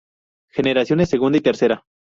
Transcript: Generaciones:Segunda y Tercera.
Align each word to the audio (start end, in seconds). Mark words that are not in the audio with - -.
Generaciones:Segunda 0.49 1.37
y 1.37 1.41
Tercera. 1.41 1.85